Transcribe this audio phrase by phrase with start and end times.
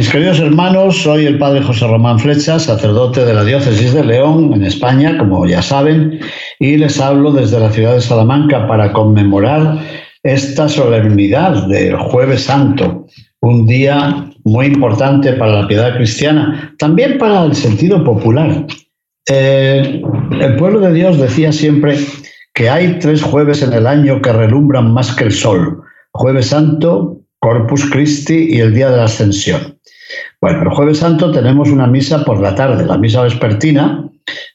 [0.00, 4.50] Mis queridos hermanos, soy el padre José Román Flecha, sacerdote de la diócesis de León,
[4.54, 6.20] en España, como ya saben,
[6.58, 9.78] y les hablo desde la ciudad de Salamanca para conmemorar
[10.22, 13.08] esta solemnidad del Jueves Santo,
[13.42, 18.64] un día muy importante para la piedad cristiana, también para el sentido popular.
[19.28, 20.00] Eh,
[20.40, 21.98] el pueblo de Dios decía siempre
[22.54, 25.82] que hay tres jueves en el año que relumbran más que el sol,
[26.12, 29.76] Jueves Santo, Corpus Christi y el Día de la Ascensión.
[30.40, 34.08] Bueno, el jueves santo tenemos una misa por la tarde, la misa vespertina,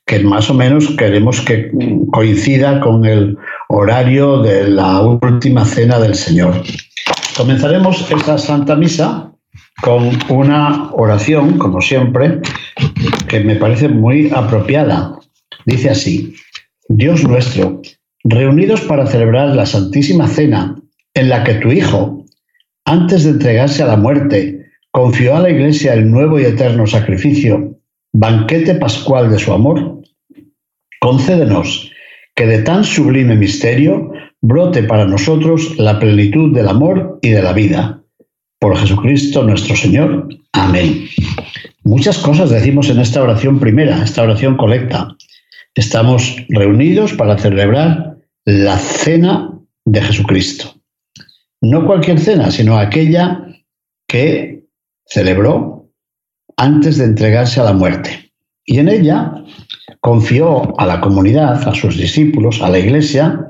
[0.06, 1.72] que más o menos queremos que
[2.12, 3.38] coincida con el
[3.70, 6.62] horario de la última cena del Señor.
[7.36, 9.32] Comenzaremos esta Santa Misa
[9.82, 12.40] con una oración, como siempre,
[13.28, 15.20] que me parece muy apropiada.
[15.66, 16.36] Dice así,
[16.88, 17.82] Dios nuestro,
[18.24, 20.76] reunidos para celebrar la Santísima Cena,
[21.14, 22.26] en la que tu Hijo,
[22.86, 24.65] antes de entregarse a la muerte,
[24.96, 27.78] confió a la Iglesia el nuevo y eterno sacrificio,
[28.14, 30.02] banquete pascual de su amor,
[31.02, 31.92] concédenos
[32.34, 37.52] que de tan sublime misterio brote para nosotros la plenitud del amor y de la
[37.52, 38.02] vida.
[38.58, 40.30] Por Jesucristo nuestro Señor.
[40.54, 41.10] Amén.
[41.84, 45.10] Muchas cosas decimos en esta oración primera, esta oración colecta.
[45.74, 50.74] Estamos reunidos para celebrar la cena de Jesucristo.
[51.60, 53.46] No cualquier cena, sino aquella
[54.08, 54.56] que
[55.06, 55.90] celebró
[56.58, 58.32] antes de entregarse a la muerte.
[58.66, 59.34] Y en ella
[60.02, 63.48] confió a la comunidad, a sus discípulos, a la iglesia,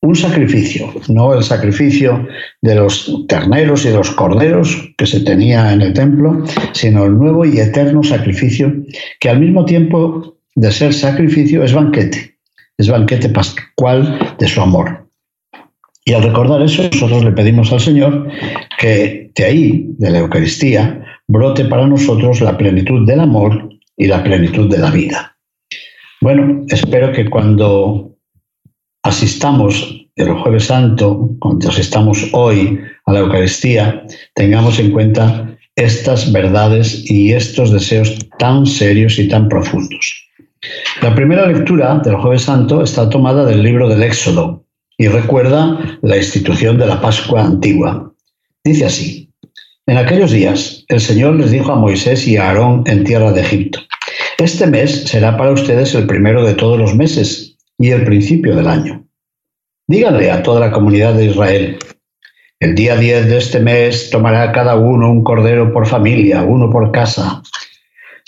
[0.00, 2.26] un sacrificio, no el sacrificio
[2.62, 7.18] de los terneros y de los corderos que se tenía en el templo, sino el
[7.18, 8.72] nuevo y eterno sacrificio
[9.18, 12.36] que al mismo tiempo de ser sacrificio es banquete,
[12.76, 15.07] es banquete pascual de su amor.
[16.08, 18.28] Y al recordar eso, nosotros le pedimos al Señor
[18.78, 24.24] que de ahí, de la Eucaristía, brote para nosotros la plenitud del amor y la
[24.24, 25.36] plenitud de la vida.
[26.22, 28.16] Bueno, espero que cuando
[29.02, 34.02] asistamos el jueves santo, cuando asistamos hoy a la Eucaristía,
[34.34, 40.26] tengamos en cuenta estas verdades y estos deseos tan serios y tan profundos.
[41.02, 44.64] La primera lectura del jueves santo está tomada del libro del Éxodo,
[44.98, 48.12] y recuerda la institución de la Pascua antigua.
[48.64, 49.32] Dice así,
[49.86, 53.40] en aquellos días el Señor les dijo a Moisés y a Aarón en tierra de
[53.40, 53.78] Egipto,
[54.36, 58.66] este mes será para ustedes el primero de todos los meses y el principio del
[58.66, 59.06] año.
[59.86, 61.78] Díganle a toda la comunidad de Israel,
[62.60, 66.90] el día 10 de este mes tomará cada uno un cordero por familia, uno por
[66.90, 67.40] casa,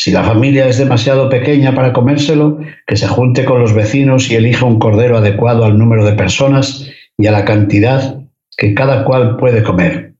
[0.01, 4.35] si la familia es demasiado pequeña para comérselo, que se junte con los vecinos y
[4.35, 8.19] elija un cordero adecuado al número de personas y a la cantidad
[8.57, 10.15] que cada cual puede comer.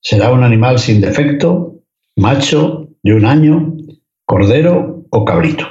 [0.00, 1.80] Será un animal sin defecto,
[2.14, 3.74] macho, de un año,
[4.24, 5.66] cordero o cabrito.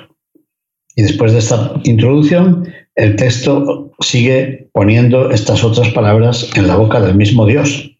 [0.98, 7.00] Y después de esta introducción, el texto sigue poniendo estas otras palabras en la boca
[7.00, 7.98] del mismo Dios.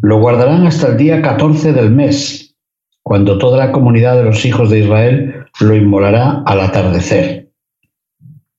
[0.00, 2.47] Lo guardarán hasta el día 14 del mes
[3.08, 7.48] cuando toda la comunidad de los hijos de Israel lo inmolará al atardecer.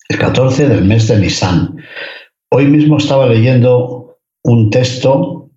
[0.09, 1.77] El 14 del mes de Nisan.
[2.49, 5.51] Hoy mismo estaba leyendo un texto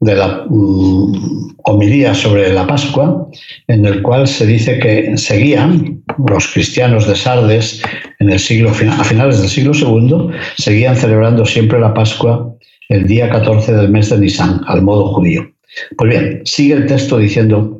[0.00, 3.28] de la mm, homilía sobre la Pascua,
[3.66, 7.82] en el cual se dice que seguían los cristianos de Sardes
[8.18, 12.54] en el siglo, a finales del siglo II, seguían celebrando siempre la Pascua
[12.90, 15.50] el día 14 del mes de Nisan, al modo judío.
[15.96, 17.77] Pues bien, sigue el texto diciendo,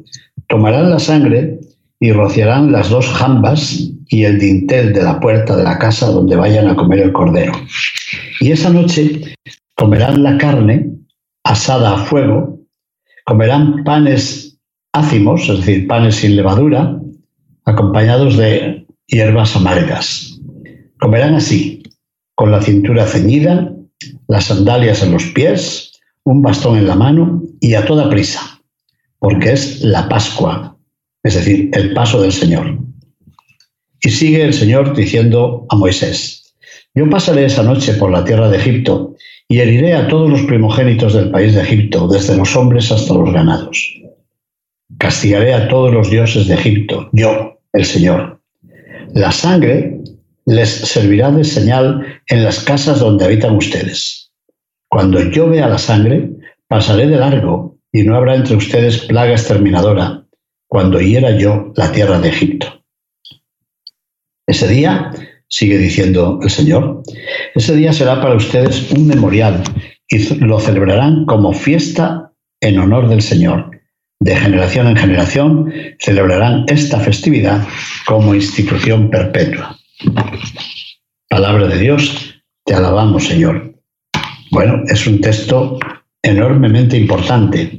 [0.48, 1.60] Tomarán la sangre
[2.00, 6.36] y rociarán las dos jambas y el dintel de la puerta de la casa donde
[6.36, 7.52] vayan a comer el cordero.
[8.40, 9.36] Y esa noche
[9.74, 10.90] comerán la carne
[11.44, 12.60] asada a fuego,
[13.24, 14.58] comerán panes
[14.92, 16.98] ácimos, es decir, panes sin levadura,
[17.64, 20.40] acompañados de hierbas amargas.
[20.98, 21.82] Comerán así,
[22.34, 23.70] con la cintura ceñida,
[24.28, 28.57] las sandalias en los pies, un bastón en la mano y a toda prisa
[29.18, 30.76] porque es la Pascua,
[31.22, 32.78] es decir, el paso del Señor.
[34.00, 36.54] Y sigue el Señor diciendo a Moisés,
[36.94, 39.14] yo pasaré esa noche por la tierra de Egipto
[39.48, 43.32] y heriré a todos los primogénitos del país de Egipto, desde los hombres hasta los
[43.32, 43.94] ganados.
[44.98, 48.40] Castigaré a todos los dioses de Egipto, yo, el Señor.
[49.14, 50.00] La sangre
[50.46, 54.30] les servirá de señal en las casas donde habitan ustedes.
[54.88, 56.30] Cuando yo vea la sangre,
[56.68, 60.26] pasaré de largo y no habrá entre ustedes plaga exterminadora
[60.66, 62.84] cuando hiera yo la tierra de Egipto.
[64.46, 65.12] Ese día
[65.48, 67.02] sigue diciendo el Señor,
[67.54, 69.62] ese día será para ustedes un memorial
[70.08, 73.70] y lo celebrarán como fiesta en honor del Señor.
[74.20, 77.66] De generación en generación celebrarán esta festividad
[78.06, 79.78] como institución perpetua.
[81.28, 83.74] Palabra de Dios, te alabamos, Señor.
[84.50, 85.78] Bueno, es un texto
[86.28, 87.78] enormemente importante.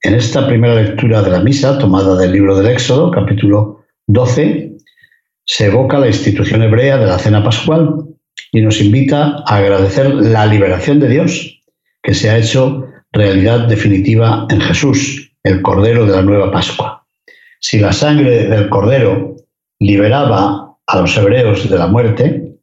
[0.00, 4.76] En esta primera lectura de la misa, tomada del libro del Éxodo, capítulo 12,
[5.44, 8.04] se evoca la institución hebrea de la cena pascual
[8.52, 11.60] y nos invita a agradecer la liberación de Dios
[12.02, 17.06] que se ha hecho realidad definitiva en Jesús, el Cordero de la nueva Pascua.
[17.60, 19.36] Si la sangre del Cordero
[19.80, 22.54] liberaba a los hebreos de la muerte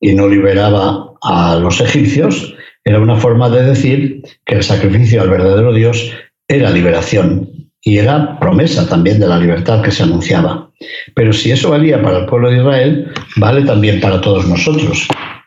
[0.00, 2.54] y no liberaba a los egipcios,
[2.88, 6.10] era una forma de decir que el sacrificio al verdadero Dios
[6.48, 7.46] era liberación
[7.82, 10.70] y era promesa también de la libertad que se anunciaba.
[11.14, 15.06] Pero si eso valía para el pueblo de Israel, vale también para todos nosotros.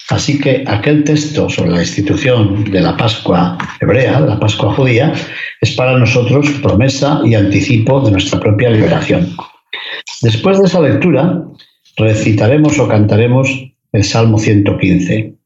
[0.09, 5.11] Así que aquel texto sobre la institución de la Pascua hebrea, la Pascua judía,
[5.61, 9.35] es para nosotros promesa y anticipo de nuestra propia liberación.
[10.21, 11.41] Después de esa lectura,
[11.97, 13.49] recitaremos o cantaremos
[13.93, 15.40] el Salmo 115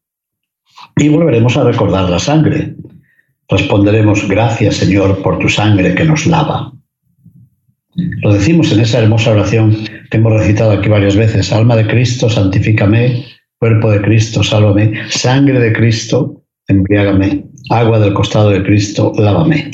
[0.98, 2.76] y volveremos a recordar la sangre.
[3.50, 6.72] Responderemos, gracias Señor por tu sangre que nos lava.
[7.96, 9.76] Lo decimos en esa hermosa oración
[10.10, 13.26] que hemos recitado aquí varias veces, alma de Cristo, santifícame,
[13.60, 19.72] cuerpo de Cristo, sálvame, sangre de Cristo, embriágame, agua del costado de Cristo, lávame.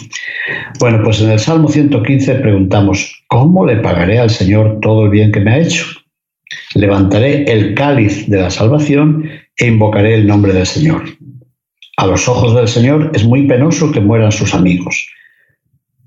[0.79, 5.31] Bueno, pues en el Salmo 115 preguntamos, ¿cómo le pagaré al Señor todo el bien
[5.31, 5.85] que me ha hecho?
[6.75, 11.03] Levantaré el cáliz de la salvación e invocaré el nombre del Señor.
[11.97, 15.07] A los ojos del Señor es muy penoso que mueran sus amigos.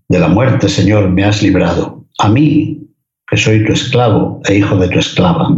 [0.08, 2.04] De la muerte, Señor, me has librado.
[2.18, 2.80] A mí,
[3.28, 5.48] que soy tu esclavo e hijo de tu esclava.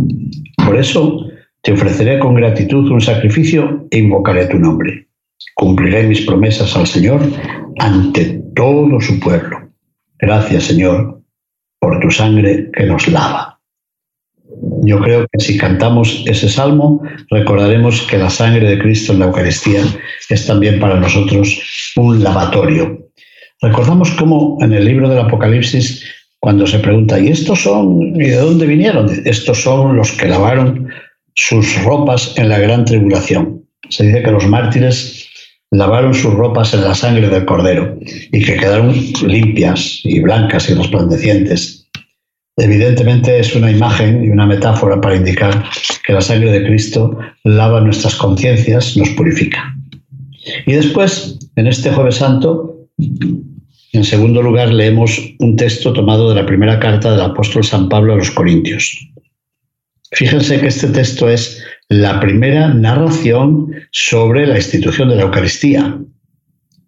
[0.65, 1.27] Por eso
[1.63, 5.09] te ofreceré con gratitud un sacrificio e invocaré tu nombre.
[5.55, 7.21] Cumpliré mis promesas al Señor
[7.79, 9.71] ante todo su pueblo.
[10.19, 11.23] Gracias, Señor,
[11.81, 13.56] por tu sangre que nos lava.
[14.87, 19.27] Yo creo que si cantamos ese salmo, recordaremos que la sangre de Cristo en la
[19.27, 19.83] Eucaristía
[20.29, 21.61] es también para nosotros
[21.97, 23.11] un lavatorio.
[23.61, 26.05] Recordamos cómo en el libro del Apocalipsis,
[26.39, 29.11] cuando se pregunta, ¿y estos son, y de dónde vinieron?
[29.25, 30.89] Estos son los que lavaron
[31.35, 33.65] sus ropas en la gran tribulación.
[33.89, 35.29] Se dice que los mártires
[35.73, 37.99] lavaron sus ropas en la sangre del cordero
[38.31, 38.95] y que quedaron
[39.27, 41.86] limpias y blancas y resplandecientes
[42.57, 45.65] Evidentemente es una imagen y una metáfora para indicar
[46.05, 49.75] que la sangre de Cristo lava nuestras conciencias, nos purifica.
[50.65, 52.89] Y después, en este jueves santo,
[53.93, 58.15] en segundo lugar, leemos un texto tomado de la primera carta del apóstol San Pablo
[58.15, 59.07] a los Corintios.
[60.13, 65.99] Fíjense que este texto es la primera narración sobre la institución de la Eucaristía.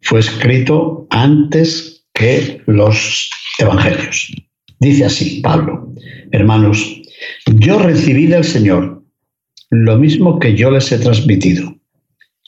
[0.03, 4.33] Fue escrito antes que los Evangelios.
[4.81, 5.93] Dice así Pablo,
[6.31, 7.03] hermanos,
[7.47, 9.03] yo recibí del Señor
[9.71, 11.75] lo mismo que yo les he transmitido,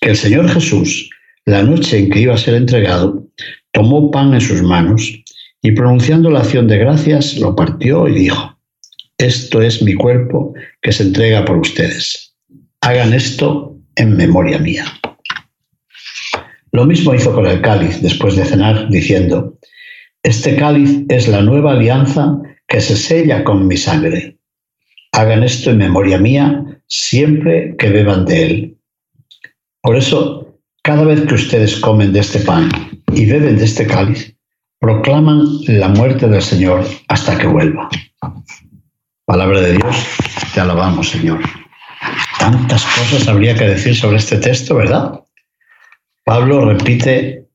[0.01, 1.11] que el Señor Jesús,
[1.45, 3.27] la noche en que iba a ser entregado,
[3.73, 5.13] tomó pan en sus manos
[5.63, 8.59] y pronunciando la acción de gracias, lo partió y dijo,
[9.19, 12.35] esto es mi cuerpo que se entrega por ustedes.
[12.81, 14.87] Hagan esto en memoria mía.
[16.73, 19.59] Lo mismo hizo con el cáliz después de cenar, diciendo,
[20.23, 24.39] este cáliz es la nueva alianza que se sella con mi sangre.
[25.13, 28.79] Hagan esto en memoria mía siempre que beban de él.
[29.83, 32.71] Por eso, cada vez que ustedes comen de este pan
[33.15, 34.37] y beben de este cáliz,
[34.79, 37.89] proclaman la muerte del Señor hasta que vuelva.
[39.25, 39.97] Palabra de Dios,
[40.53, 41.41] te alabamos, Señor.
[42.39, 45.21] Tantas cosas habría que decir sobre este texto, ¿verdad?
[46.25, 47.50] Pablo repite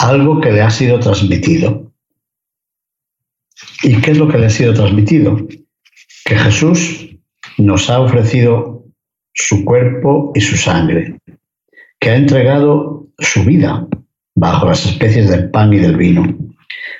[0.00, 1.92] algo que le ha sido transmitido.
[3.82, 5.36] ¿Y qué es lo que le ha sido transmitido?
[6.24, 7.08] Que Jesús
[7.58, 8.84] nos ha ofrecido
[9.34, 11.18] su cuerpo y su sangre,
[12.00, 13.86] que ha entregado su vida
[14.34, 16.36] bajo las especies del pan y del vino.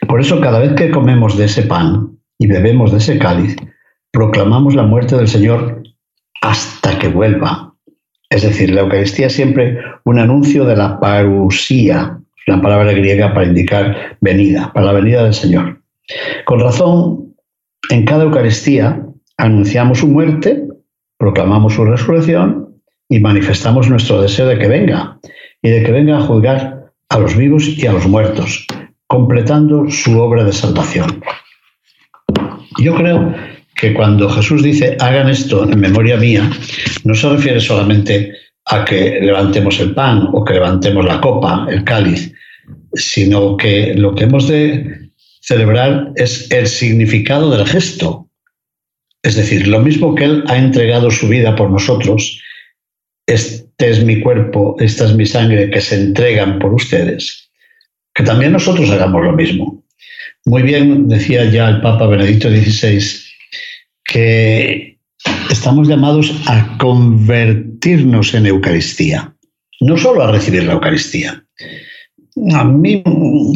[0.07, 3.57] Por eso cada vez que comemos de ese pan y bebemos de ese cáliz,
[4.13, 5.83] proclamamos la muerte del Señor
[6.43, 7.75] hasta que vuelva,
[8.31, 13.47] Es decir, la Eucaristía es siempre un anuncio de la parusía, una palabra griega para
[13.47, 15.81] indicar venida, para la venida del Señor.
[16.45, 17.35] Con razón,
[17.91, 20.65] en cada Eucaristía anunciamos su muerte,
[21.17, 22.77] proclamamos su resurrección
[23.09, 25.19] y manifestamos nuestro deseo de que venga,
[25.63, 28.67] y de que venga a juzgar a los vivos y a los muertos,
[29.07, 31.23] completando su obra de salvación.
[32.79, 33.35] Yo creo
[33.75, 36.49] que cuando Jesús dice hagan esto en memoria mía,
[37.05, 38.33] no se refiere solamente
[38.67, 42.33] a que levantemos el pan o que levantemos la copa, el cáliz,
[42.95, 48.29] sino que lo que hemos de celebrar es el significado del gesto.
[49.23, 52.41] Es decir, lo mismo que Él ha entregado su vida por nosotros,
[53.27, 57.51] este es mi cuerpo, esta es mi sangre que se entregan por ustedes,
[58.15, 59.85] que también nosotros hagamos lo mismo.
[60.47, 63.03] Muy bien decía ya el Papa Benedicto XVI
[64.05, 64.99] que
[65.51, 69.35] estamos llamados a convertirnos en Eucaristía,
[69.81, 71.45] no solo a recibir la Eucaristía.
[72.53, 73.03] A mí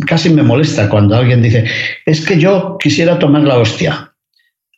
[0.07, 1.65] casi me molesta cuando alguien dice,
[2.07, 4.13] es que yo quisiera tomar la hostia.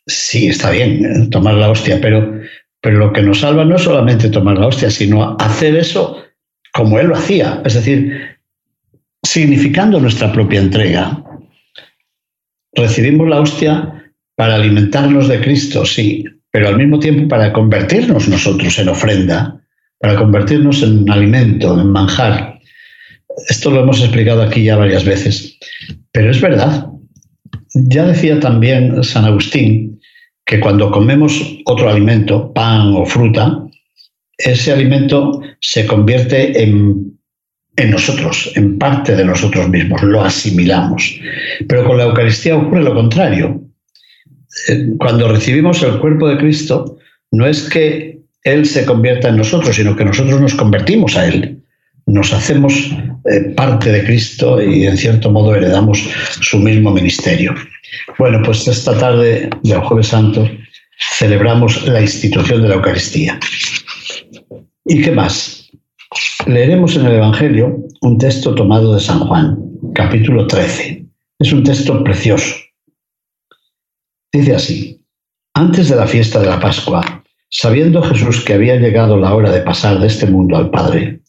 [0.05, 2.39] Sí, está bien tomar la hostia, pero,
[2.81, 6.23] pero lo que nos salva no es solamente tomar la hostia, sino hacer eso
[6.73, 8.37] como él lo hacía, es decir,
[9.23, 11.23] significando nuestra propia entrega.
[12.73, 18.77] Recibimos la hostia para alimentarnos de Cristo, sí, pero al mismo tiempo para convertirnos nosotros
[18.77, 19.59] en ofrenda,
[19.99, 22.56] para convertirnos en alimento, en manjar.
[23.49, 25.57] Esto lo hemos explicado aquí ya varias veces,
[26.11, 26.87] pero es verdad.
[27.73, 29.99] Ya decía también San Agustín
[30.45, 33.63] que cuando comemos otro alimento, pan o fruta,
[34.37, 37.17] ese alimento se convierte en,
[37.75, 41.19] en nosotros, en parte de nosotros mismos, lo asimilamos.
[41.67, 43.61] Pero con la Eucaristía ocurre lo contrario.
[44.69, 46.97] Eh, cuando recibimos el cuerpo de Cristo,
[47.31, 51.61] no es que Él se convierta en nosotros, sino que nosotros nos convertimos a Él.
[52.07, 52.73] Nos hacemos
[53.29, 55.99] eh, parte de Cristo y en cierto modo heredamos
[56.41, 57.53] su mismo ministerio.
[58.17, 60.49] Bueno, pues esta tarde del Jueves Santo
[61.17, 63.39] celebramos la institución de la Eucaristía.
[64.85, 65.69] ¿Y qué más?
[66.45, 69.57] Leeremos en el Evangelio un texto tomado de San Juan,
[69.93, 71.05] capítulo 13.
[71.39, 72.55] Es un texto precioso
[74.31, 75.05] Dice así,
[75.53, 79.61] antes de la fiesta de la Pascua, sabiendo Jesús que había llegado la hora de
[79.61, 81.21] pasar de este mundo al Padre,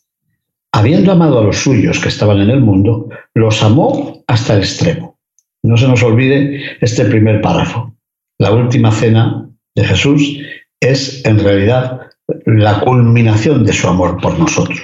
[0.78, 5.18] habiendo amado a los suyos que estaban en el mundo, los amó hasta el extremo.
[5.64, 7.96] No se nos olvide este primer párrafo.
[8.38, 10.38] La última cena de Jesús
[10.80, 12.02] es en realidad
[12.46, 14.80] la culminación de su amor por nosotros.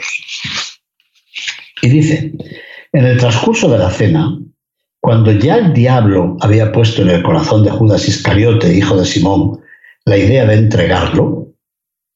[1.81, 2.33] Y dice,
[2.93, 4.37] en el transcurso de la cena,
[5.01, 9.61] cuando ya el diablo había puesto en el corazón de Judas Iscariote, hijo de Simón,
[10.07, 11.54] la idea de entregarlo,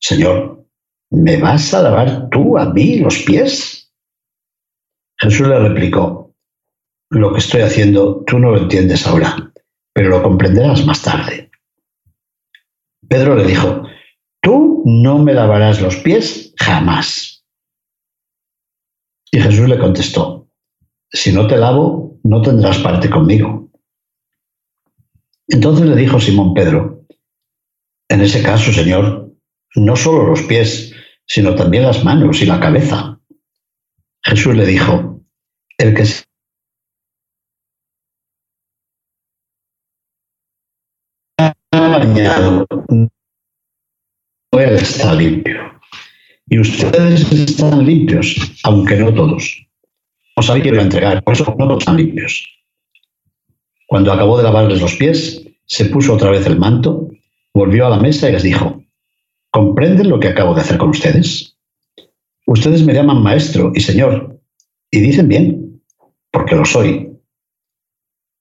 [0.00, 0.66] Señor,
[1.10, 3.92] ¿me vas a lavar tú a mí los pies?
[5.18, 6.34] Jesús le replicó,
[7.10, 9.52] lo que estoy haciendo tú no lo entiendes ahora,
[9.92, 11.50] pero lo comprenderás más tarde.
[13.08, 13.82] Pedro le dijo,
[14.40, 17.44] tú no me lavarás los pies jamás.
[19.30, 20.48] Y Jesús le contestó,
[21.10, 23.70] si no te lavo, no tendrás parte conmigo.
[25.48, 27.06] Entonces le dijo Simón Pedro,
[28.08, 29.27] en ese caso, Señor,
[29.76, 30.94] no solo los pies,
[31.26, 33.20] sino también las manos y la cabeza.
[34.22, 35.20] Jesús le dijo,
[35.78, 36.24] el que se
[41.38, 42.66] ha bañado,
[44.52, 45.80] está limpio.
[46.50, 49.68] Y ustedes están limpios, aunque no todos
[50.62, 52.46] que iba a entregar, por eso no todos están limpios.
[53.86, 57.08] Cuando acabó de lavarles los pies, se puso otra vez el manto,
[57.54, 58.82] volvió a la mesa y les dijo,
[59.50, 61.56] ¿comprenden lo que acabo de hacer con ustedes?
[62.46, 64.40] Ustedes me llaman maestro y señor,
[64.90, 65.82] y dicen bien,
[66.30, 67.10] porque lo soy.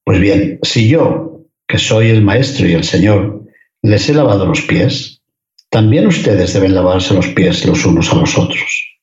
[0.05, 3.43] Pues bien, si yo, que soy el maestro y el señor,
[3.81, 5.21] les he lavado los pies,
[5.69, 8.99] también ustedes deben lavarse los pies los unos a los otros.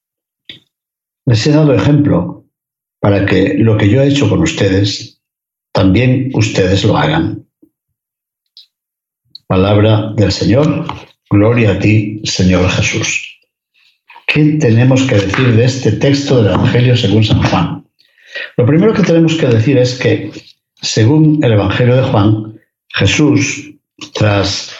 [1.26, 2.46] Les he dado ejemplo
[3.00, 5.20] para que lo que yo he hecho con ustedes,
[5.72, 7.46] también ustedes lo hagan.
[9.46, 10.86] Palabra del Señor,
[11.34, 13.38] gloria a ti, Señor Jesús.
[14.26, 17.84] ¿Qué tenemos que decir de este texto del Evangelio según San Juan?
[18.56, 20.30] Lo primero que tenemos que decir es que,
[20.80, 22.60] según el Evangelio de Juan,
[22.94, 23.72] Jesús,
[24.14, 24.74] tras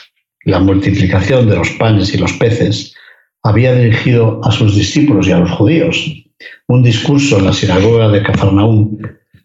[0.44, 2.94] la multiplicación de los panes y los peces,
[3.42, 6.25] había dirigido a sus discípulos y a los judíos
[6.68, 8.99] un discurso en la sinagoga de Cafarnaúm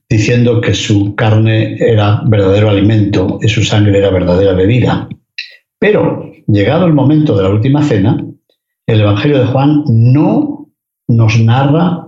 [0.10, 5.08] diciendo que su carne era verdadero alimento y su sangre era verdadera bebida.
[5.78, 8.18] Pero, llegado el momento de la última cena,
[8.88, 10.70] el Evangelio de Juan no
[11.08, 12.08] nos narra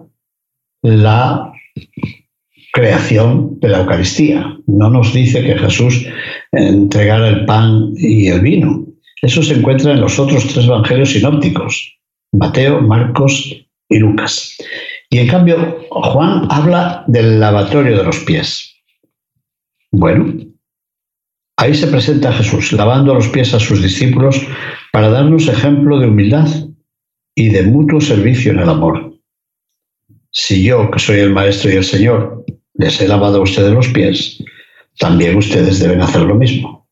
[0.82, 1.54] la
[2.74, 4.58] creación de la Eucaristía.
[4.68, 6.06] No nos dice que Jesús
[6.52, 8.86] entregara el pan y el vino.
[9.22, 12.00] Eso se encuentra en los otros tres evangelios sinópticos,
[12.32, 13.56] Mateo, Marcos
[13.90, 14.58] y Lucas.
[15.10, 18.74] Y en cambio, Juan habla del lavatorio de los pies.
[19.92, 20.34] Bueno,
[21.62, 24.42] ahí se presenta Jesús, lavando los pies a sus discípulos
[24.92, 26.48] para darnos ejemplo de humildad
[27.36, 29.14] y de mutuo servicio en el amor.
[30.32, 33.90] Si yo, que soy el Maestro y el Señor, les he lavado a ustedes los
[33.90, 34.44] pies,
[34.98, 36.88] también ustedes deben hacer lo mismo.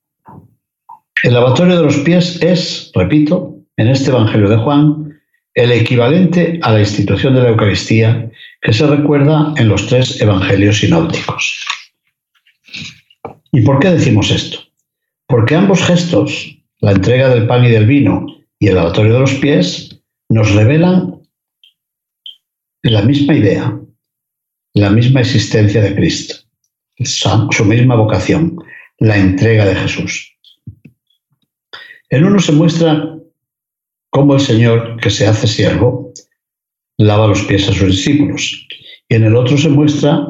[1.24, 5.20] El lavatorio de los pies es, repito, en este Evangelio de Juan,
[5.56, 8.30] el equivalente a la institución de la Eucaristía
[8.62, 11.66] que se recuerda en los tres evangelios sinópticos.
[13.52, 14.60] ¿Y por qué decimos esto?
[15.28, 18.26] Porque ambos gestos, la entrega del pan y del vino
[18.60, 21.22] y el lavatorio de los pies, nos revelan
[22.84, 23.80] la misma idea,
[24.74, 26.36] la misma existencia de Cristo,
[27.04, 28.58] su misma vocación,
[29.00, 30.36] la entrega de Jesús.
[32.10, 33.16] En uno se muestra
[34.10, 36.14] como el Señor, que se hace siervo,
[36.98, 38.68] lava los pies a sus discípulos.
[39.08, 40.28] Y en el otro se muestra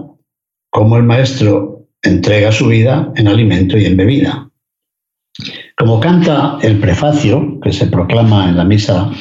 [0.69, 4.49] cómo el Maestro entrega su vida en alimento y en bebida.
[5.77, 9.11] Como canta el prefacio que se proclama en la misa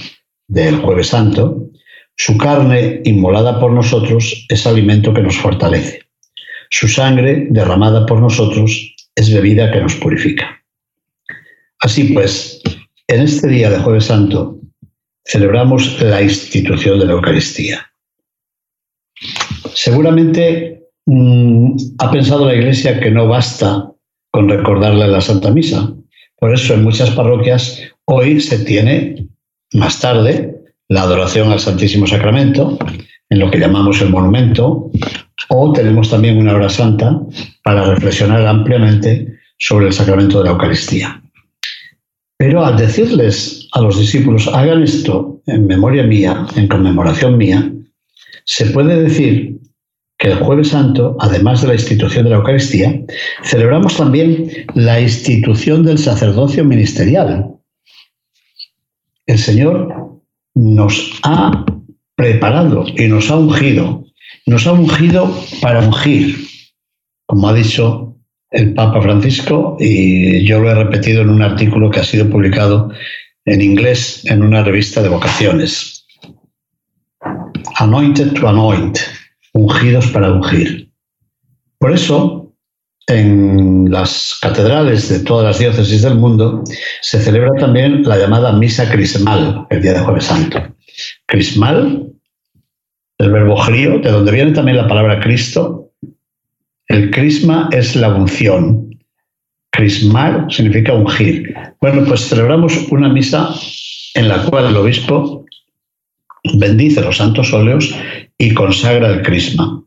[0.49, 1.68] del jueves santo,
[2.16, 6.02] su carne inmolada por nosotros es alimento que nos fortalece.
[6.70, 10.62] Su sangre derramada por nosotros es bebida que nos purifica.
[11.80, 12.60] Así pues,
[13.06, 14.58] en este día de Jueves Santo
[15.25, 17.86] celebramos la institución de la Eucaristía.
[19.75, 20.77] Seguramente
[21.99, 23.90] ha pensado la Iglesia que no basta
[24.30, 25.92] con recordarle la Santa Misa.
[26.36, 29.28] Por eso en muchas parroquias hoy se tiene
[29.73, 30.54] más tarde
[30.88, 32.78] la adoración al Santísimo Sacramento,
[33.30, 34.90] en lo que llamamos el monumento,
[35.50, 37.21] o tenemos también una hora santa
[37.62, 41.23] para reflexionar ampliamente sobre el sacramento de la Eucaristía.
[42.38, 47.71] Pero al decirles a los discípulos, hagan esto en memoria mía, en conmemoración mía,
[48.44, 49.58] se puede decir
[50.19, 53.00] que el jueves santo, además de la institución de la Eucaristía,
[53.45, 57.54] celebramos también la institución del sacerdocio ministerial.
[59.26, 60.21] El Señor
[60.54, 61.65] nos ha
[62.17, 64.04] preparado y nos ha ungido,
[64.47, 66.37] nos ha ungido para ungir,
[67.26, 68.17] como ha dicho
[68.50, 72.91] el Papa Francisco y yo lo he repetido en un artículo que ha sido publicado
[73.45, 76.07] en inglés en una revista de vocaciones.
[77.76, 78.99] Anointed to anoint,
[79.52, 80.91] ungidos para ungir.
[81.78, 82.52] Por eso,
[83.06, 86.63] en las catedrales de todas las diócesis del mundo
[87.00, 90.58] se celebra también la llamada misa crismal, el día de Jueves Santo.
[91.26, 92.13] Crismal,
[93.19, 95.91] el verbo grío, de donde viene también la palabra Cristo,
[96.89, 98.91] el crisma es la unción.
[99.71, 101.54] Crismar significa ungir.
[101.80, 103.50] Bueno, pues celebramos una misa
[104.15, 105.45] en la cual el obispo
[106.54, 107.95] bendice los santos óleos
[108.39, 109.85] y consagra el crisma.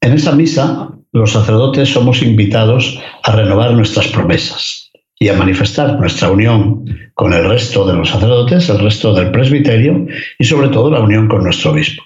[0.00, 6.30] En esa misa, los sacerdotes somos invitados a renovar nuestras promesas y a manifestar nuestra
[6.30, 10.06] unión con el resto de los sacerdotes, el resto del presbiterio
[10.38, 12.02] y sobre todo la unión con nuestro obispo.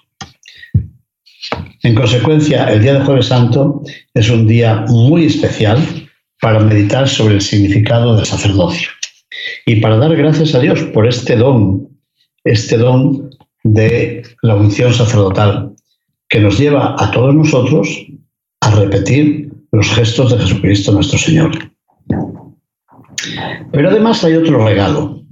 [1.83, 5.79] En consecuencia, el día de Jueves Santo es un día muy especial
[6.41, 8.91] para meditar sobre el significado del sacerdocio
[9.65, 11.89] y para dar gracias a Dios por este don,
[12.45, 13.31] este don
[13.73, 15.75] de la unción sacerdotal
[16.29, 17.89] que nos lleva a todos nosotros
[18.61, 21.51] a repetir los gestos de Jesucristo nuestro Señor.
[23.73, 25.23] Pero además hay otro regalo.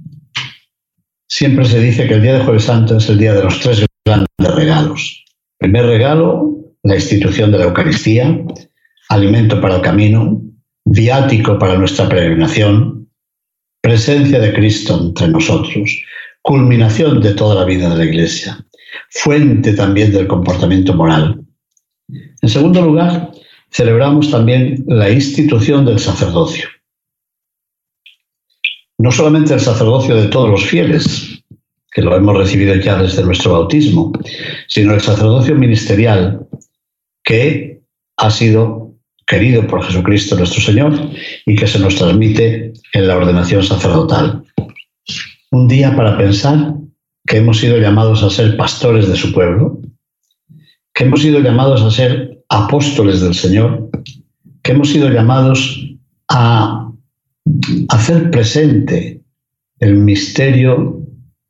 [1.29, 3.85] Siempre se dice que el día de Jueves Santo es el día de los tres
[4.05, 5.25] grandes regalos.
[5.57, 8.39] Primer regalo, la institución de la Eucaristía,
[9.09, 10.41] alimento para el camino,
[10.85, 13.09] viático para nuestra peregrinación,
[13.81, 15.89] presencia de Cristo entre nosotros,
[16.47, 18.65] culminación de toda la vida de la Iglesia,
[19.09, 21.41] fuente también del comportamiento moral.
[22.41, 23.31] En segundo lugar,
[23.69, 26.69] celebramos también la institución del sacerdocio.
[28.97, 31.43] No solamente el sacerdocio de todos los fieles,
[31.91, 34.13] que lo hemos recibido ya desde nuestro bautismo,
[34.69, 36.47] sino el sacerdocio ministerial
[37.25, 37.81] que
[38.15, 38.93] ha sido
[39.25, 40.93] querido por Jesucristo nuestro Señor
[41.45, 44.45] y que se nos transmite en la ordenación sacerdotal.
[45.57, 46.75] Un día para pensar
[47.25, 49.81] que hemos sido llamados a ser pastores de su pueblo,
[50.93, 53.89] que hemos sido llamados a ser apóstoles del Señor,
[54.61, 55.83] que hemos sido llamados
[56.29, 56.91] a
[57.89, 59.23] hacer presente
[59.79, 61.01] el misterio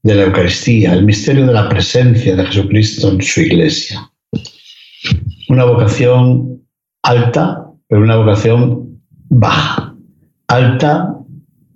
[0.03, 4.09] de la Eucaristía, el misterio de la presencia de Jesucristo en su iglesia.
[5.49, 6.61] Una vocación
[7.03, 9.93] alta, pero una vocación baja.
[10.47, 11.13] Alta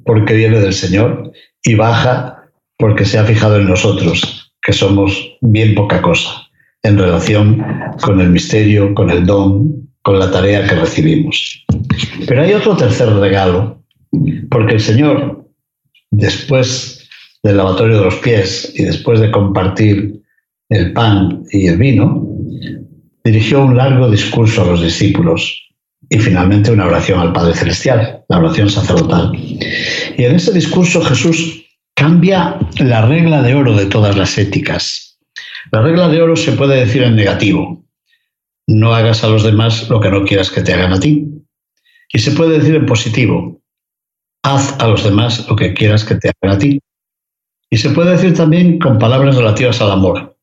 [0.05, 2.43] porque viene del Señor y baja
[2.77, 6.47] porque se ha fijado en nosotros, que somos bien poca cosa
[6.83, 7.63] en relación
[8.01, 11.63] con el misterio, con el don, con la tarea que recibimos.
[12.27, 13.83] Pero hay otro tercer regalo,
[14.49, 15.45] porque el Señor,
[16.09, 17.07] después
[17.43, 20.21] del lavatorio de los pies y después de compartir
[20.69, 22.27] el pan y el vino,
[23.23, 25.70] dirigió un largo discurso a los discípulos
[26.11, 29.31] y finalmente una oración al Padre Celestial, la oración sacerdotal.
[29.33, 35.17] Y en ese discurso Jesús cambia la regla de oro de todas las éticas.
[35.71, 37.85] La regla de oro se puede decir en negativo.
[38.67, 41.27] No hagas a los demás lo que no quieras que te hagan a ti.
[42.11, 43.61] Y se puede decir en positivo.
[44.43, 46.81] Haz a los demás lo que quieras que te hagan a ti.
[47.69, 50.37] Y se puede decir también con palabras relativas al amor.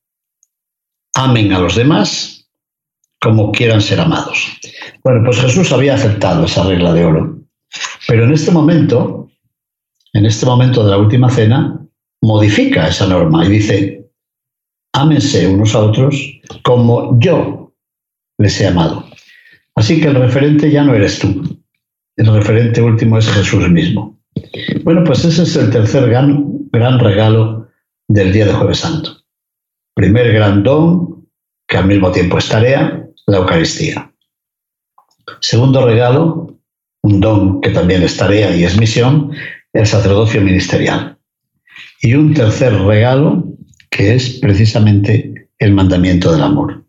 [1.15, 2.38] Amen a los demás
[3.21, 4.47] como quieran ser amados.
[5.03, 7.39] Bueno, pues Jesús había aceptado esa regla de oro.
[8.07, 9.31] Pero en este momento,
[10.13, 11.81] en este momento de la última cena,
[12.23, 14.11] modifica esa norma y dice,
[14.93, 17.73] ámense unos a otros como yo
[18.39, 19.05] les he amado.
[19.75, 21.61] Así que el referente ya no eres tú,
[22.17, 24.19] el referente último es Jesús mismo.
[24.83, 27.69] Bueno, pues ese es el tercer gran, gran regalo
[28.09, 29.19] del día de Jueves Santo.
[29.95, 31.29] Primer gran don,
[31.69, 32.98] que al mismo tiempo es tarea,
[33.29, 34.11] la Eucaristía.
[35.41, 36.59] Segundo regalo,
[37.03, 39.33] un don que también es tarea y es misión,
[39.73, 41.19] el sacerdocio ministerial.
[42.01, 43.45] Y un tercer regalo
[43.91, 46.85] que es precisamente el mandamiento del amor.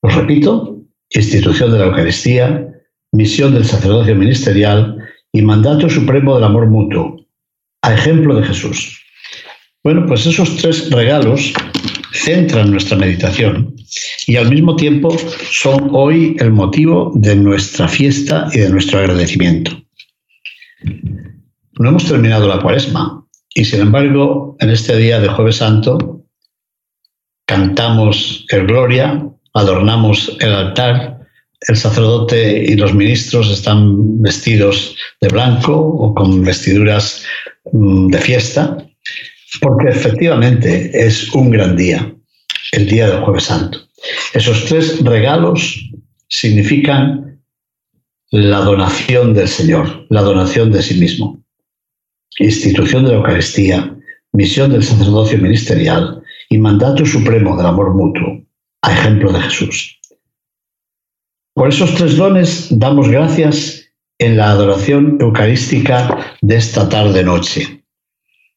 [0.00, 2.66] Os repito, institución de la Eucaristía,
[3.12, 4.98] misión del sacerdocio ministerial
[5.30, 7.16] y mandato supremo del amor mutuo,
[7.82, 9.00] a ejemplo de Jesús.
[9.84, 11.52] Bueno, pues esos tres regalos
[12.22, 13.74] centran nuestra meditación
[14.26, 15.14] y al mismo tiempo
[15.50, 19.72] son hoy el motivo de nuestra fiesta y de nuestro agradecimiento.
[21.78, 26.24] No hemos terminado la cuaresma y sin embargo en este día de jueves santo
[27.44, 31.18] cantamos el Gloria, adornamos el altar,
[31.68, 37.24] el sacerdote y los ministros están vestidos de blanco o con vestiduras
[37.72, 38.76] mm, de fiesta
[39.60, 42.14] porque efectivamente es un gran día,
[42.72, 43.78] el día del jueves santo.
[44.34, 45.90] Esos tres regalos
[46.28, 47.40] significan
[48.30, 51.42] la donación del Señor, la donación de sí mismo.
[52.38, 53.94] Institución de la Eucaristía,
[54.32, 58.42] misión del sacerdocio ministerial y mandato supremo del amor mutuo,
[58.80, 60.00] a ejemplo de Jesús.
[61.54, 63.86] Por esos tres dones damos gracias
[64.18, 67.81] en la adoración eucarística de esta tarde-noche.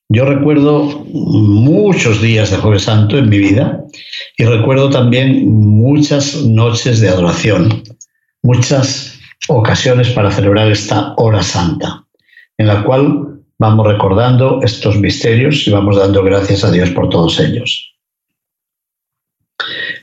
[0.09, 3.83] Yo recuerdo muchos días de Jueves Santo en mi vida
[4.37, 7.83] y recuerdo también muchas noches de adoración,
[8.43, 12.05] muchas ocasiones para celebrar esta hora santa,
[12.57, 17.39] en la cual vamos recordando estos misterios y vamos dando gracias a Dios por todos
[17.39, 17.95] ellos.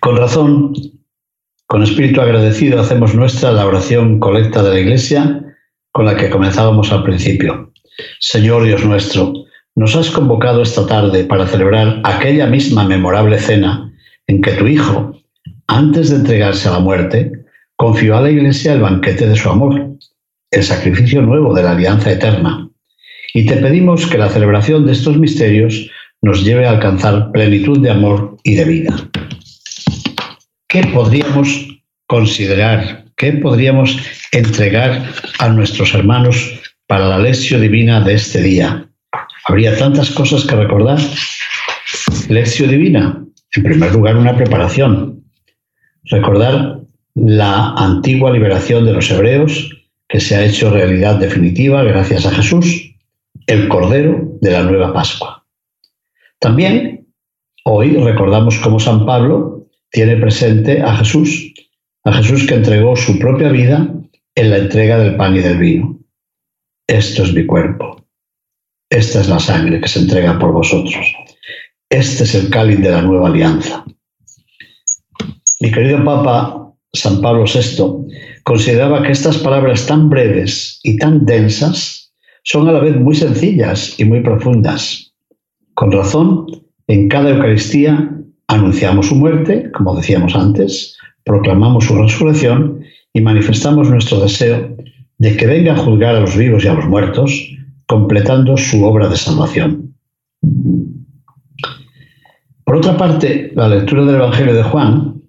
[0.01, 0.73] Con razón,
[1.67, 5.45] con espíritu agradecido hacemos nuestra la oración colecta de la Iglesia
[5.93, 7.73] con la que comenzábamos al principio.
[8.19, 9.33] Señor Dios nuestro,
[9.75, 13.93] nos has convocado esta tarde para celebrar aquella misma memorable cena
[14.27, 15.19] en que tu Hijo,
[15.67, 17.33] antes de entregarse a la muerte,
[17.77, 19.97] confió a la Iglesia el banquete de su amor,
[20.51, 22.69] el sacrificio nuevo de la alianza eterna.
[23.35, 27.91] Y te pedimos que la celebración de estos misterios nos lleve a alcanzar plenitud de
[27.91, 29.11] amor y de vida.
[30.69, 33.99] ¿Qué podríamos considerar, qué podríamos
[34.33, 38.92] entregar a nuestros hermanos para la lección divina de este día?
[39.45, 40.99] Habría tantas cosas que recordar.
[42.29, 43.25] Lección divina.
[43.55, 45.25] En primer lugar, una preparación.
[46.05, 46.81] Recordar
[47.15, 49.71] la antigua liberación de los hebreos
[50.09, 52.95] que se ha hecho realidad definitiva gracias a Jesús,
[53.47, 55.45] el Cordero de la nueva Pascua.
[56.39, 57.09] También
[57.65, 61.53] hoy recordamos cómo San Pablo tiene presente a Jesús,
[62.05, 63.93] a Jesús que entregó su propia vida
[64.35, 65.99] en la entrega del pan y del vino.
[66.87, 68.02] Esto es mi cuerpo
[68.93, 71.15] Esta es la sangre que se entrega por vosotros.
[71.89, 73.87] Este es el cáliz de la nueva alianza.
[75.61, 82.13] Mi querido Papa San Pablo VI consideraba que estas palabras tan breves y tan densas
[82.43, 85.15] son a la vez muy sencillas y muy profundas.
[85.73, 86.45] Con razón,
[86.87, 88.11] en cada Eucaristía
[88.49, 94.77] anunciamos su muerte, como decíamos antes, proclamamos su resurrección y manifestamos nuestro deseo
[95.17, 97.33] de que venga a juzgar a los vivos y a los muertos,
[97.93, 99.95] completando su obra de salvación.
[102.65, 105.21] Por otra parte, la lectura del Evangelio de Juan,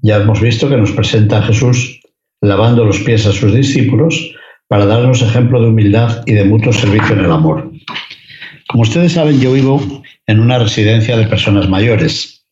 [0.00, 2.00] ya hemos visto que nos presenta a Jesús
[2.40, 4.32] lavando los pies a sus discípulos
[4.66, 7.70] para darnos ejemplo de humildad y de mutuo servicio en el amor.
[8.68, 12.46] Como ustedes saben, yo vivo en una residencia de personas mayores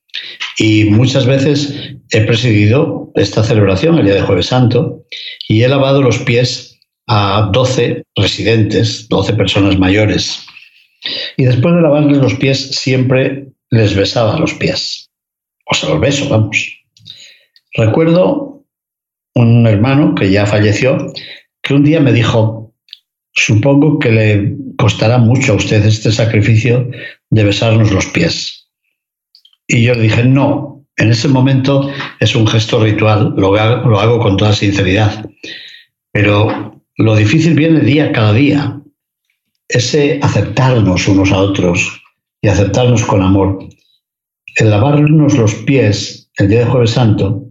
[0.59, 5.05] y muchas veces he presidido esta celebración, el día de Jueves Santo,
[5.49, 6.68] y he lavado los pies
[7.09, 10.47] a 12 residentes, 12 personas mayores.
[11.37, 15.11] Y después de lavarles los pies, siempre les besaba los pies.
[15.67, 16.79] O sea, los beso, vamos.
[17.75, 18.65] Recuerdo
[19.35, 21.13] un hermano que ya falleció,
[21.63, 22.75] que un día me dijo,
[23.33, 26.91] supongo que le costará mucho a usted este sacrificio
[27.31, 28.69] de besarnos los pies.
[29.67, 31.91] Y yo le dije, no, en ese momento
[32.21, 35.31] es un gesto ritual, lo hago con toda sinceridad,
[36.11, 38.83] pero lo difícil viene día cada día,
[39.69, 42.03] ese aceptarnos unos a otros
[42.43, 43.69] y aceptarnos con amor.
[44.57, 47.45] El lavarnos los pies el día de Jueves Santo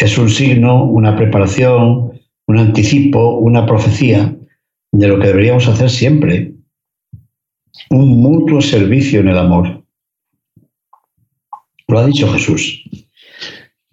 [0.00, 4.36] es un signo, una preparación, un anticipo, una profecía
[4.90, 6.54] de lo que deberíamos hacer siempre.
[7.90, 9.84] Un mutuo servicio en el amor.
[11.86, 12.84] Lo ha dicho Jesús.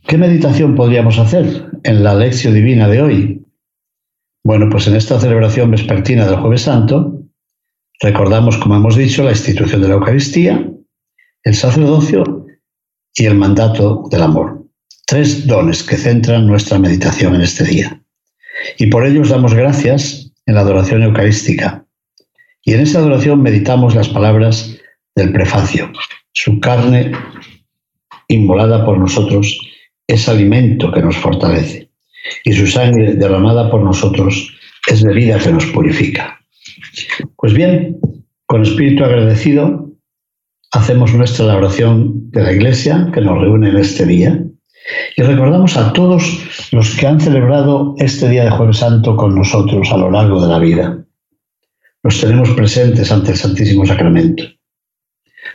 [0.08, 3.37] ¿Qué meditación podríamos hacer en la lección divina de hoy?
[4.48, 7.22] Bueno, pues en esta celebración vespertina del Jueves Santo
[8.00, 10.72] recordamos, como hemos dicho, la institución de la Eucaristía,
[11.44, 12.46] el sacerdocio
[13.14, 14.64] y el mandato del amor.
[15.06, 18.02] Tres dones que centran nuestra meditación en este día.
[18.78, 21.86] Y por ello os damos gracias en la adoración eucarística.
[22.64, 24.78] Y en esa adoración meditamos las palabras
[25.14, 25.92] del prefacio.
[26.32, 27.12] Su carne
[28.30, 29.60] inmolada por nosotros
[30.08, 31.87] es alimento que nos fortalece.
[32.44, 34.54] Y su sangre derramada por nosotros
[34.88, 36.40] es bebida que nos purifica.
[37.36, 38.00] Pues bien,
[38.46, 39.92] con espíritu agradecido,
[40.72, 44.44] hacemos nuestra oración de la Iglesia que nos reúne en este día
[45.16, 49.92] y recordamos a todos los que han celebrado este día de Jueves Santo con nosotros
[49.92, 51.04] a lo largo de la vida.
[52.04, 54.44] Los tenemos presentes ante el Santísimo Sacramento.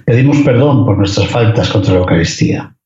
[0.04, 2.76] Pedimos perdón por nuestras faltas contra la Eucaristía.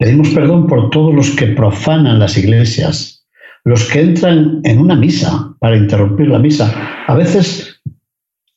[0.00, 3.26] Pedimos perdón por todos los que profanan las iglesias,
[3.64, 7.82] los que entran en una misa para interrumpir la misa, a veces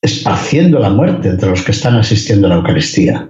[0.01, 3.29] esparciendo la muerte entre los que están asistiendo a la Eucaristía.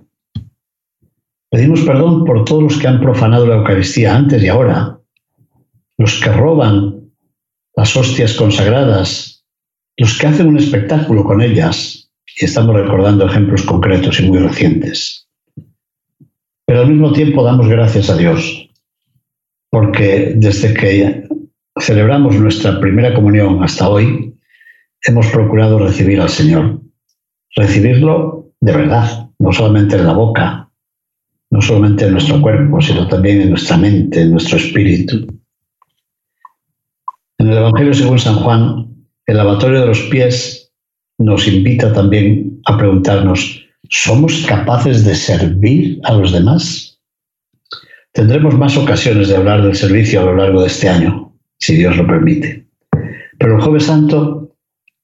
[1.50, 5.00] Pedimos perdón por todos los que han profanado la Eucaristía antes y ahora,
[5.98, 7.10] los que roban
[7.76, 9.44] las hostias consagradas,
[9.98, 15.23] los que hacen un espectáculo con ellas, y estamos recordando ejemplos concretos y muy recientes.
[16.66, 18.70] Pero al mismo tiempo damos gracias a Dios,
[19.70, 21.28] porque desde que
[21.80, 24.36] celebramos nuestra primera comunión hasta hoy,
[25.04, 26.82] hemos procurado recibir al Señor,
[27.56, 30.70] recibirlo de verdad, no solamente en la boca,
[31.52, 35.28] no solamente en nuestro cuerpo, sino también en nuestra mente, en nuestro espíritu.
[37.38, 40.72] En el Evangelio según San Juan, el lavatorio de los pies
[41.18, 43.63] nos invita también a preguntarnos,
[43.94, 47.00] ¿somos capaces de servir a los demás?
[48.12, 51.96] Tendremos más ocasiones de hablar del servicio a lo largo de este año, si Dios
[51.96, 52.66] lo permite.
[53.38, 54.56] Pero el jueves santo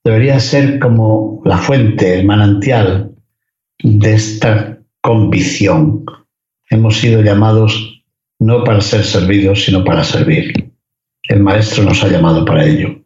[0.04, 3.12] debería ser como la fuente, el manantial
[3.84, 6.04] de esta convicción,
[6.72, 8.04] hemos sido llamados
[8.40, 10.72] no para ser servidos, sino para servir.
[11.24, 13.04] El Maestro nos ha llamado para ello.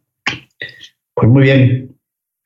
[1.13, 1.97] Pues muy bien,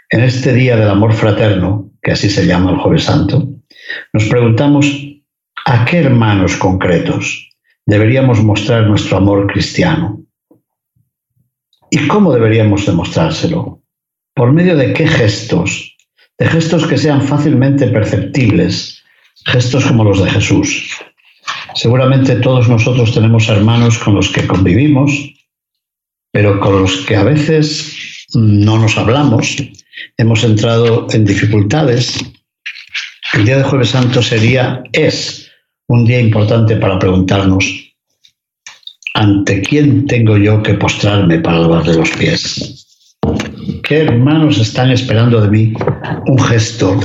[0.09, 3.49] en este día del amor fraterno, que así se llama el Jueves Santo,
[4.13, 4.85] nos preguntamos
[5.65, 7.49] a qué hermanos concretos
[7.85, 10.23] deberíamos mostrar nuestro amor cristiano.
[11.91, 13.81] ¿Y cómo deberíamos demostrárselo?
[14.33, 15.97] ¿Por medio de qué gestos?
[16.37, 19.03] De gestos que sean fácilmente perceptibles,
[19.45, 20.89] gestos como los de Jesús.
[21.75, 25.11] Seguramente todos nosotros tenemos hermanos con los que convivimos,
[26.31, 29.57] pero con los que a veces no nos hablamos,
[30.17, 32.17] hemos entrado en dificultades.
[33.33, 35.49] El día de Jueves Santo sería, es
[35.87, 37.65] un día importante para preguntarnos,
[39.13, 42.85] ¿ante quién tengo yo que postrarme para lavarle los pies?
[43.83, 45.73] ¿Qué hermanos están esperando de mí?
[46.27, 46.99] Un gesto,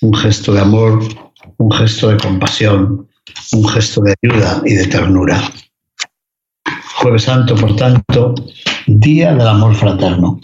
[0.00, 1.00] un gesto de amor,
[1.58, 3.08] un gesto de compasión,
[3.52, 5.40] un gesto de ayuda y de ternura.
[6.96, 8.34] Jueves Santo, por tanto,
[8.86, 10.40] día del amor fraterno,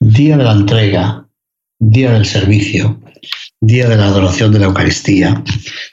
[0.00, 1.28] día de la entrega,
[1.78, 2.98] día del servicio,
[3.60, 5.44] día de la adoración de la Eucaristía,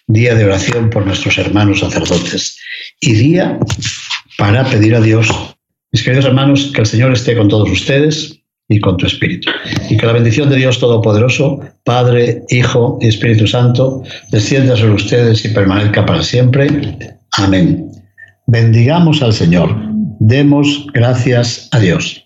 [0.08, 2.58] día de oración por nuestros hermanos sacerdotes
[3.02, 3.60] y día
[4.38, 5.28] para pedir a Dios,
[5.91, 8.39] mis queridos hermanos, que el Señor esté con todos ustedes
[8.70, 9.52] y con tu Espíritu.
[9.89, 15.43] Y que la bendición de Dios Todopoderoso, Padre, Hijo y Espíritu Santo, descienda sobre ustedes
[15.43, 16.70] y permanezca para siempre.
[17.34, 17.91] Amén.
[18.46, 19.76] Bendigamos al Señor.
[20.20, 22.26] Demos gracias a Dios.